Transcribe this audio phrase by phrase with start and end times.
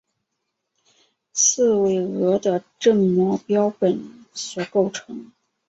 [1.31, 5.31] 刺猬鳄的正模标本所构成。